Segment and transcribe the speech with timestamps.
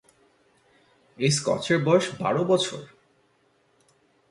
[1.19, 2.81] এই স্কচের বয়স বারো বছর!